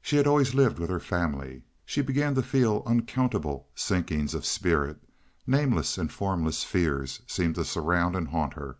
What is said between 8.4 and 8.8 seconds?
her.